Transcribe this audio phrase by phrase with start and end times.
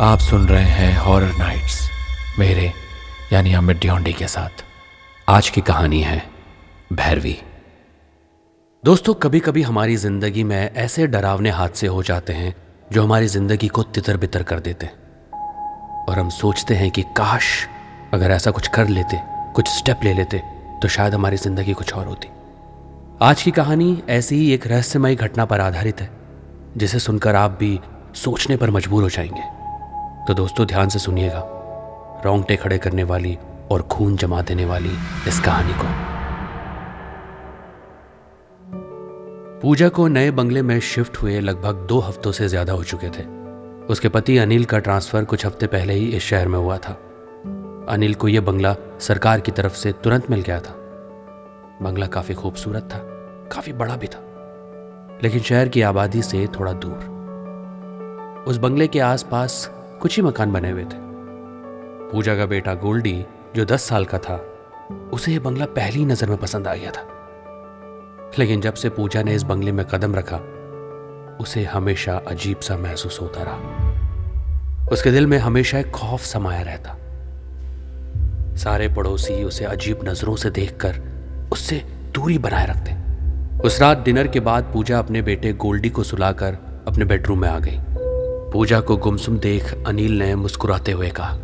[0.00, 1.78] आप सुन रहे हैं हॉरर नाइट्स
[2.38, 2.72] मेरे,
[3.32, 4.62] यानी अमित डियोंडी के साथ।
[5.28, 6.22] आज की कहानी है
[6.92, 7.36] भैरवी।
[8.84, 12.54] दोस्तों कभी कभी हमारी ज़िंदगी में ऐसे डरावने हादसे हो जाते हैं
[12.92, 17.68] जो हमारी ज़िंदगी को तितर बितर कर देते हैं। और हम सोचते हैं कि, काश
[18.14, 19.20] अगर ऐसा कुछ कर लेते,
[19.54, 20.42] कुछ स्टेप ले लेते
[20.82, 22.28] तो शायद हमारी ज़िंदगी कुछ और होती।
[23.22, 26.10] आज की कहानी ऐसी ही एक रहस्यमयी घटना पर आधारित है,
[26.76, 27.78] जिसे सुनकर आप भी
[28.16, 29.59] सोचने पर मजबूर हो जाएँगे।
[30.30, 31.42] तो दोस्तों ध्यान से सुनिएगा।
[32.24, 33.36] रोंगटे खड़े करने वाली
[33.70, 34.90] और खून जमा देने वाली
[35.28, 35.86] इस कहानी को।
[39.60, 43.24] पूजा को नए बंगले में शिफ्ट हुए लगभग दो हफ्तों से ज़्यादा हो चुके थे।
[43.86, 46.92] उसके पति अनिल का ट्रांसफ़र कुछ हफ़्ते पहले ही इस शहर में हुआ था।
[47.88, 50.76] अनिल को यह बंगला सरकार की तरफ़ से तुरंत मिल गया था।
[51.82, 52.98] बंगला काफ़ी खूबसूरत था,
[53.52, 54.22] काफ़ी बड़ा भी था,
[55.22, 57.04] लेकिन शहर की आबादी से थोड़ा दूर।
[58.48, 59.70] उस बंगले के आसपास
[60.00, 60.98] कुछ ही मकान बने हुए थे।
[62.12, 63.24] पूजा का बेटा गोल्डी,
[63.56, 64.36] जो दस साल का था,
[65.12, 67.06] उसे यह बंगला पहली नज़र में पसंद आ गया था।
[68.38, 70.36] लेकिन जब से पूजा ने इस बंगले में कदम रखा,
[71.40, 73.80] उसे हमेशा अजीब सा महसूस होता रहा।
[74.92, 76.96] उसके दिल में हमेशा एक खौफ समाया रहता।
[78.56, 81.00] सारे पड़ोसी उसे अजीब नज़रों से देखकर
[81.52, 81.76] उससे
[82.14, 82.94] दूरी बनाए रखते।
[83.66, 86.56] उस रात डिनर के बाद पूजा अपने बेटे गोल्डी को सुलाकर
[86.88, 87.80] अपने बेडरूम में आ गई।
[88.52, 91.36] पूजा को गुमसुम देख अनिल ने मुस्कुराते हुए कहा,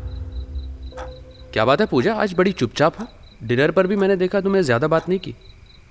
[1.52, 2.14] क्या बात है पूजा?
[2.14, 3.06] आज बड़ी चुपचाप हो।
[3.42, 5.34] डिनर पर भी मैंने देखा तुम्हें ज़्यादा बात नहीं की।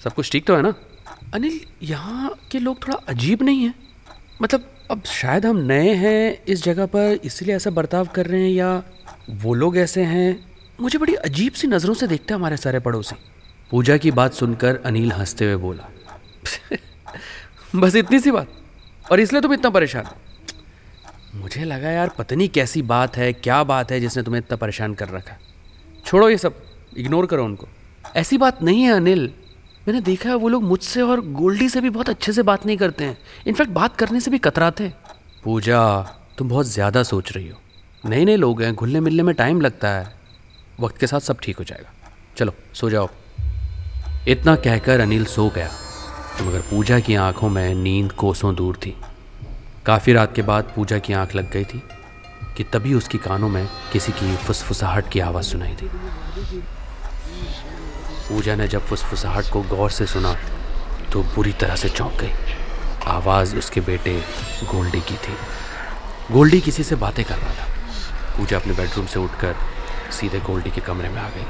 [0.04, 0.74] सब कुछ ठीक तो है ना?
[1.34, 3.74] अनिल, यहाँ के लोग थोड़ा अजीब नहीं है।
[4.42, 8.50] मतलब अब शायद हम नए हैं इस जगह पर, इसलिए ऐसा बर्ताव कर रहे हैं
[8.50, 8.84] या
[9.32, 10.46] वो लोग ऐसे हैं?
[10.82, 13.16] मुझे बड़ी अजीब सी नज़रों से देखते हैं हमारे सारे पड़ोसी।
[13.72, 15.90] पूजा की बात सुनकर अनिल हँसते हुए बोला,
[17.76, 18.48] बस इतनी सी बात।
[19.12, 20.06] और इसलिए तुम इतना परेशान
[21.36, 24.94] मुझे लगा यार पता नहीं कैसी बात है, क्या बात है जिसने तुम्हें इतना परेशान
[24.94, 25.38] कर रखा
[26.06, 26.62] छोड़ो ये सब
[26.98, 27.68] इग्नोर करो उनको।
[28.16, 29.32] ऐसी बात नहीं है अनिल।
[29.88, 32.78] मैंने देखा है वो लोग मुझसे और गोल्डी से भी बहुत अच्छे से बात नहीं
[32.78, 34.96] करते हैं। इनफैक्ट बात करने से भी कतराते हैं।
[35.44, 36.02] पूजा,
[36.38, 37.58] तुम बहुत ज़्यादा सोच रही हो।
[38.06, 40.14] नए नए लोग हैं घुलने मिलने में टाइम लगता है।
[40.80, 41.94] वक्त के साथ सब ठीक हो जाएगा।
[42.38, 43.10] चलो, सो जाओ।
[44.28, 45.70] इतना कहकर अनिल सो गया।
[46.42, 48.96] मगर पूजा की आँखों में नींद कोसों दूर थी।
[49.88, 51.82] काफ़ी रात के बाद पूजा की आँख लग गई थी
[52.58, 55.90] कि तभी उसकी कानों में किसी की फुसफुसाहट की आवाज़ सुनाई दी।
[58.30, 60.34] पूजा ने जब फुसफुसाहट को गौर से सुना
[61.14, 62.32] तो बुरी तरह से चौंक गई।
[63.08, 64.24] आवाज़ उसके बेटे
[64.64, 65.36] गोल्डी की थी।
[66.32, 67.68] गोल्डी किसी से बातें कर रहा था।
[68.38, 69.56] पूजा अपने बेडरूम से उठकर
[70.12, 71.46] सीधे गोल्डी के कमरे में आ गई।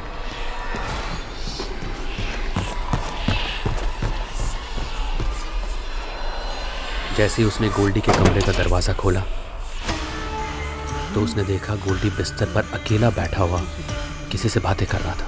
[7.17, 9.19] जैसे ही उसने गोल्डी के कमरे का दरवाज़ा खोला
[11.13, 13.61] तो उसने देखा गोल्डी बिस्तर पर अकेला बैठा हुआ
[14.31, 15.27] किसी से बातें कर रहा था।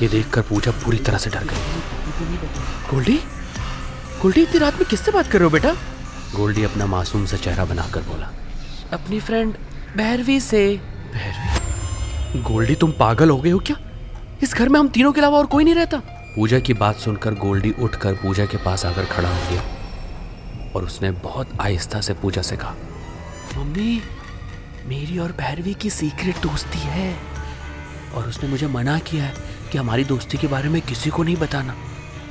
[0.00, 1.56] ये देखकर पूजा पूरी तरह से डर गई।
[2.90, 3.18] गोल्डी?
[4.22, 5.72] गोल्डी इतनी रात में किससे बात कर रहे हो बेटा?
[6.36, 8.30] गोल्डी अपना मासूम सा चेहरा बनाकर बोला
[8.92, 9.54] अपनी फ्रेंड
[9.96, 10.66] भैरवी से।
[11.12, 12.42] भैरवी?
[12.42, 13.76] गोल्डी तुम पागल हो गए हो क्या?
[14.42, 15.98] इस घर में हम तीनों के अलावा और कोई नहीं रहता।
[16.36, 19.62] पूजा की बात सुनकर गोल्डी उठकर पूजा के पास आकर खड़ा हो गया।
[20.76, 22.74] और उसने बहुत आहिस्ता से पूजा से कहा,
[23.56, 24.02] मम्मी,
[24.86, 27.16] मेरी और भैरवी की सीक्रेट दोस्ती है।
[28.14, 29.34] और उसने मुझे मना किया है
[29.72, 31.74] कि हमारी दोस्ती के बारे में किसी को नहीं बताना।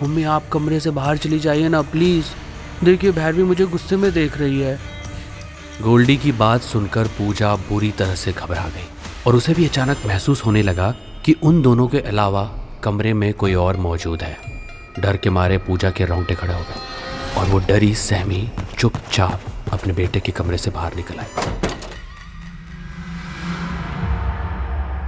[0.03, 2.25] मम्मी, आप कमरे से बाहर चली जाइए ना प्लीज़
[2.83, 4.79] देखिए, भैरवी मुझे गुस्से में देख रही है।
[5.81, 8.87] गोल्डी की बात सुनकर पूजा बुरी तरह से घबरा गई
[9.27, 10.93] और उसे भी अचानक महसूस होने लगा
[11.25, 12.43] कि उन दोनों के अलावा
[12.83, 14.37] कमरे में कोई और मौजूद है।
[14.99, 16.90] डर के मारे पूजा के रोंगटे खड़े हो गए।
[17.37, 18.47] और वो डरी सहमी
[18.79, 19.41] चुपचाप
[19.73, 21.27] अपने बेटे के कमरे से बाहर निकल आई।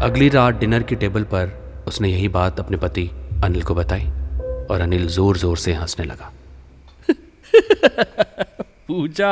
[0.03, 1.51] अगली रात डिनर की टेबल पर
[1.88, 3.09] उसने यही बात अपने पति
[3.44, 4.06] अनिल को बताई
[4.69, 6.31] और अनिल ज़ोर ज़ोर से हंसने लगा।
[8.87, 9.31] पूजा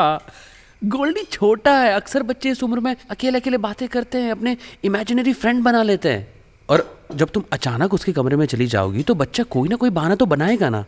[0.82, 5.34] गोल्डी छोटा है अक्सर बच्चे इस उम्र में अकेले अकेले बातें करते हैं अपने इमेजिनरी
[5.34, 6.28] फ्रेंड बना लेते हैं।
[6.70, 6.84] और
[7.16, 10.26] जब तुम अचानक उसके कमरे में चली जाओगी तो बच्चा कोई ना कोई बहाना तो
[10.26, 10.84] बनाएगा ना।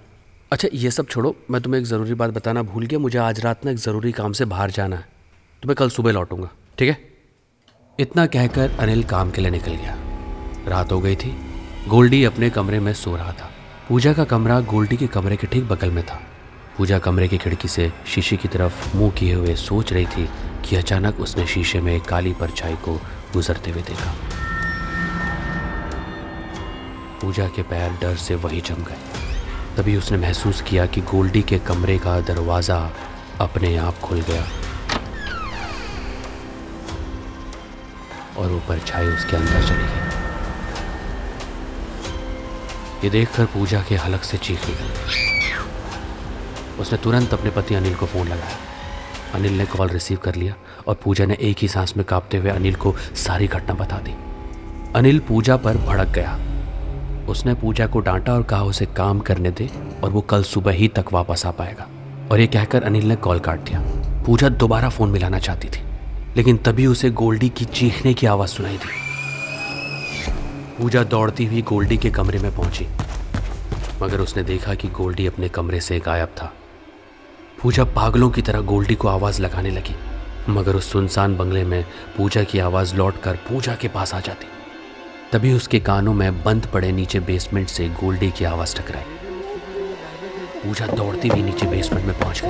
[0.53, 3.63] अच्छा ये सब छोड़ो, मैं तुम्हें एक ज़रूरी बात बताना भूल गया, मुझे आज रात
[3.65, 5.05] ना एक ज़रूरी काम से बाहर जाना है
[5.63, 6.97] तो मैं कल सुबह लौटूँगा, ठीक है?
[7.99, 9.95] इतना कहकर अनिल काम के लिए निकल गया।
[10.67, 11.31] रात हो गई थी,
[11.87, 13.49] गोल्डी अपने कमरे में सो रहा था।
[13.89, 16.19] पूजा का कमरा गोल्डी के कमरे के ठीक बगल में था।
[16.77, 20.27] पूजा कमरे की खिड़की से शीशे की तरफ़ मुँह किए हुए सोच रही थी
[20.65, 22.95] कि अचानक उसने शीशे में काली परछाई को
[23.33, 24.13] गुजरते हुए देखा।
[27.21, 29.12] पूजा के पैर डर से वही जम गए।
[29.77, 32.91] तभी उसने महसूस किया कि गोल्डी के कमरे का दरवाज़ा
[33.41, 34.43] अपने आप खुल गया।
[38.37, 40.11] और वो परछाई उसके अंदर चली गई।
[43.03, 44.75] ये देखकर पूजा के हलक से चीख गई।
[46.79, 48.57] उसने तुरंत अपने पति अनिल को फ़ोन लगाया।
[49.33, 50.53] अनिल ने कॉल रिसीव कर लिया
[50.87, 54.15] और पूजा ने एक ही सांस में कांपते हुए अनिल को सारी घटना बता दी।
[54.95, 56.39] अनिल पूजा पर भड़क गया।
[57.33, 59.69] उसने पूजा को डांटा और कहा, उसे काम करने दे
[60.03, 61.87] और वो कल सुबह ही तक वापस आ पाएगा।
[62.31, 63.79] और ये कहकर अनिल ने कॉल काट दिया।
[64.25, 65.83] पूजा दोबारा फ़ोन मिलाना चाहती थी,
[66.37, 69.01] लेकिन तभी उसे गोल्डी की चीखने की आवाज़ सुनाई दी।
[70.77, 72.87] पूजा दौड़ती हुई गोल्डी के कमरे में पहुँची,
[74.01, 76.53] मगर उसने देखा कि गोल्डी अपने कमरे से गायब था।
[77.61, 79.95] पूजा पागलों की तरह गोल्डी को आवाज़ लगाने लगी,
[80.49, 81.83] मगर उस सुनसान बंगले में
[82.17, 84.47] पूजा की आवाज़ लौटकर पूजा के पास आ जाती।
[85.33, 89.03] तभी उसके कानों में बंद पड़े नीचे बेसमेंट से गोल्डी की आवाज़ टकराई।
[90.63, 92.49] पूजा दौड़ती हुई नीचे बेसमेंट में पहुँच गई।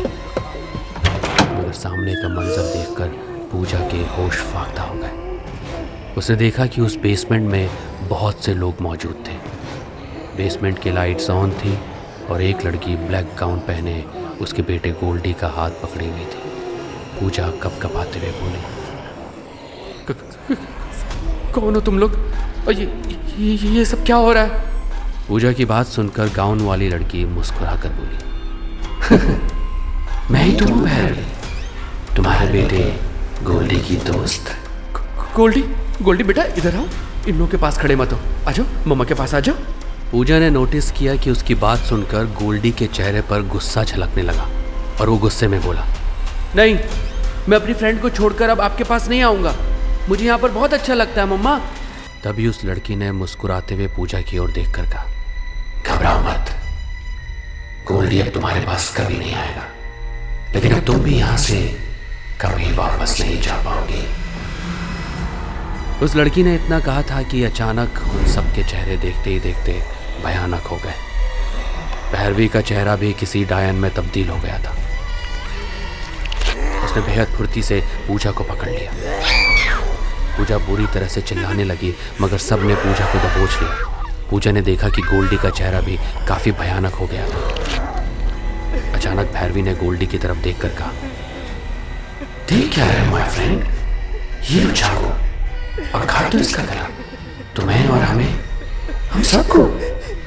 [1.53, 3.07] मगर सामने का मंजर देखकर
[3.51, 7.69] पूजा के होश फाख्ता हो गए। उसने देखा कि उस बेसमेंट में
[8.09, 9.38] बहुत से लोग मौजूद थे।
[10.38, 11.77] बेसमेंट की लाइट्स ऑन थी
[12.29, 14.03] और एक लड़की ब्लैक गाउन पहने
[14.41, 16.41] उसके बेटे गोल्डी का हाथ पकड़ी हुई थी।
[17.19, 18.62] पूजा कप कपाते हुए बोली
[21.53, 22.32] कौन हो तुम लोग?
[22.71, 22.86] ये,
[23.39, 24.62] ये ये सब क्या हो रहा है?
[25.27, 28.21] पूजा की बात सुनकर गाउन वाली लड़की मुस्कुरा कर बोली
[30.33, 32.83] मैं ही तुम भैरवी तुम्हारे बेटे
[33.44, 34.51] गोल्डी की दोस्त।
[35.36, 35.63] गोल्डी
[36.01, 36.86] गोल्डी बेटा इधर आओ।
[37.27, 39.56] इन लोगों के पास खड़े मत हो। आ जाओ मम्मा के पास आ जाओ।
[40.12, 44.48] पूजा ने नोटिस किया कि उसकी बात सुनकर गोल्डी के चेहरे पर गुस्सा छलकने लगा
[45.01, 45.86] और वो गुस्से में बोला
[46.56, 46.75] नहीं
[47.50, 49.56] मैं अपनी फ्रेंड को छोड़कर अब आपके पास नहीं आऊँगा।
[50.10, 51.60] मुझे यहाँ पर बहुत अच्छा लगता है मम्मा।
[52.23, 55.07] तभी उस लड़की ने मुस्कुराते हुए पूजा की ओर देखकर कहा,
[55.87, 56.51] घबराओ मत।
[57.87, 59.67] गोल्डी अब तुम्हारे पास कभी नहीं आएगा।
[60.53, 61.55] लेकिन अब तुम भी यहाँ से
[62.41, 64.07] कभी वापस नहीं जा पाओगी।
[66.05, 69.83] उस लड़की ने इतना कहा था कि अचानक उन सबके चेहरे देखते ही देखते
[70.25, 70.95] भयानक हो गए।
[72.11, 74.71] भैरवी का चेहरा भी किसी डायन में तब्दील हो गया था।
[76.85, 78.91] उसने बेहद फुर्ती से पूजा को पकड़ लिया।
[80.38, 84.89] पूजा बुरी तरह से चिल्लाने लगी, मगर सबने पूजा को दबोच लिया। पूजा ने देखा
[84.89, 85.97] कि गोल्डी का चेहरा भी
[86.27, 87.41] काफ़ी भयानक हो गया था।
[88.94, 90.91] अचानक भैरवी ने गोल्डी की तरफ़ देखकर कहा,
[92.50, 93.63] देख क्या है माय फ्रेंड
[94.50, 94.63] ये
[95.94, 96.88] और खा तो इसका गला।
[97.56, 98.39] तुम्हें और हमें,
[99.12, 99.68] हम सबको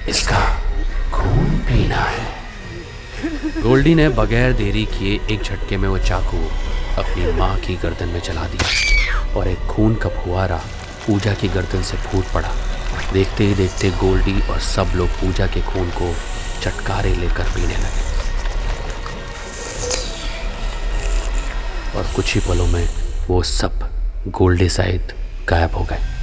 [0.09, 0.41] इसका
[1.12, 2.36] खून पीना है।
[3.62, 6.38] गोल्डी ने बगैर देरी किए एक झटके में वो चाकू
[6.99, 10.56] अपनी माँ की गर्दन में चला दिया और एक खून का फुहारा
[11.06, 12.50] पूजा की गर्दन से फूट पड़ा।
[13.12, 16.12] देखते ही देखते गोल्डी और सब लोग पूजा के खून को
[16.62, 18.05] चटकारे लेकर पीने लगे।
[21.99, 22.88] और कुछ ही पलों में
[23.29, 23.88] वो सब
[24.29, 25.14] गोल्डी सहित
[25.49, 26.15] गायब हो गए।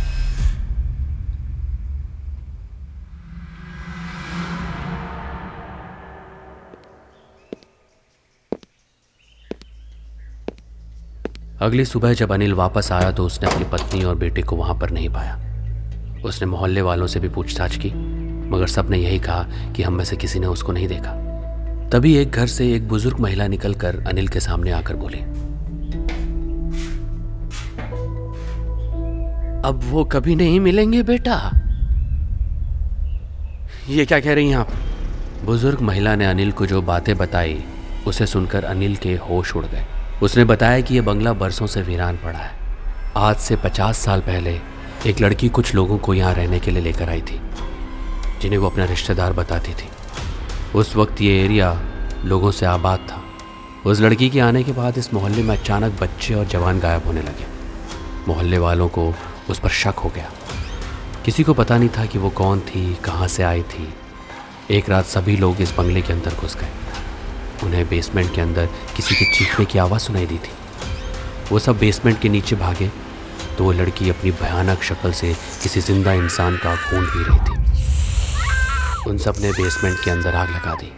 [11.64, 14.90] अगली सुबह जब अनिल वापस आया तो उसने अपनी पत्नी और बेटे को वहाँ पर
[14.90, 15.36] नहीं पाया।
[16.26, 17.90] उसने मोहल्ले वालों से भी पूछताछ की,
[18.50, 21.14] मगर सबने यही कहा कि हम में से किसी ने उसको नहीं देखा।
[21.90, 25.20] तभी एक घर से एक बुज़ुर्ग महिला निकलकर अनिल के सामने आकर बोली,
[29.62, 31.40] अब वो कभी नहीं मिलेंगे बेटा।
[33.90, 34.72] ये क्या कह रही हैं आप?
[35.46, 37.60] बुज़ुर्ग महिला ने अनिल को जो बातें बताई,
[38.08, 39.86] उसे सुनकर अनिल के होश उड़ गए।
[40.22, 42.52] उसने बताया कि यह बंगला बरसों से वीरान पड़ा है।
[43.18, 44.60] आज से पचास साल पहले
[45.08, 47.40] एक लड़की कुछ लोगों को यहाँ रहने के लिए लेकर आई थी,
[48.42, 49.90] जिन्हें वो अपना रिश्तेदार बताती थी।
[50.76, 51.82] उस वक्त ये एरिया
[52.26, 53.22] लोगों से आबाद था।
[53.86, 57.22] उस लड़की के आने के बाद इस मोहल्ले में अचानक बच्चे और जवान गायब होने
[57.22, 57.46] लगे।
[58.28, 59.14] मोहल्ले वालों को
[59.50, 60.30] उस पर शक हो गया।
[61.26, 63.94] किसी को पता नहीं था कि वो कौन थी, कहाँ से आई थी।
[64.72, 66.70] एक रात सभी लोग इस बंगले के अंदर घुस गए।
[67.64, 68.66] उन्हें बेसमेंट के अंदर
[68.96, 70.52] किसी के चीखने की आवाज़ सुनाई दी थी।
[71.52, 72.90] वो सब बेसमेंट के नीचे भागे
[73.58, 79.10] तो वो लड़की अपनी भयानक शक्ल से किसी ज़िंदा इंसान का खून पी रही थी।
[79.10, 80.92] उन सबने बेसमेंट के अंदर आग लगा दी।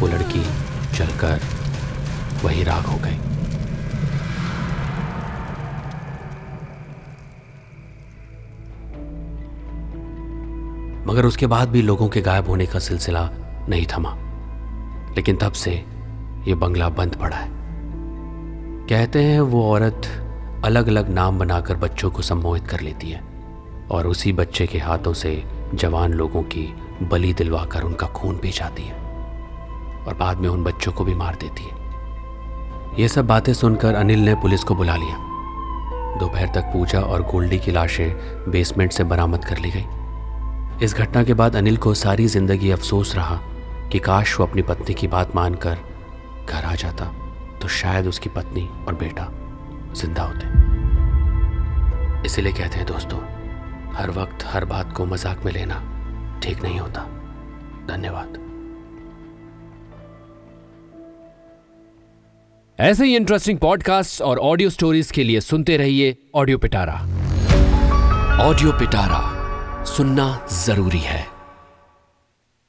[0.00, 0.44] वो लड़की
[0.96, 1.40] जलकर
[2.44, 3.29] वही राग हो गई।
[11.10, 13.30] मगर उसके बाद भी लोगों के गायब होने का सिलसिला
[13.68, 14.16] नहीं थमा।
[15.16, 15.72] लेकिन तब से
[16.48, 17.50] यह बंगला बंद पड़ा है।
[18.86, 20.02] कहते हैं वो औरत
[20.64, 23.22] अलग अलग नाम बनाकर बच्चों को सम्मोहित कर लेती है
[23.90, 28.94] और उसी बच्चे के हाथों से जवान लोगों की बलि दिलवाकर उनका खून जाती है
[30.06, 31.70] और बाद में उन बच्चों को भी मार देती है।
[33.02, 35.16] ये सब बातें सुनकर अनिल ने पुलिस को बुला लिया।
[36.18, 38.14] दोपहर तक पूजा और गोल्डी की लाशें
[38.50, 39.84] बेसमेंट से बरामद कर ली गई।
[40.82, 43.36] इस घटना के बाद अनिल को सारी ज़िंदगी अफसोस रहा
[43.92, 45.78] कि काश वो अपनी पत्नी की बात मानकर
[46.48, 47.04] घर आ जाता
[47.62, 49.26] तो शायद उसकी पत्नी और बेटा
[49.96, 50.46] ज़िंदा होते।
[52.26, 53.18] इसीलिए कहते हैं दोस्तों
[53.94, 55.80] हर वक्त हर बात को मज़ाक में लेना
[56.42, 57.00] ठीक नहीं होता।
[57.88, 58.38] धन्यवाद।
[62.78, 66.94] ऐसे ही इंटरेस्टिंग पॉडकास्ट और ऑडियो स्टोरीज के लिए सुनते रहिए ऑडियो पिटारा
[68.40, 69.29] ऑडियो पिटारा
[69.96, 71.39] सुनना ज़रूरी है।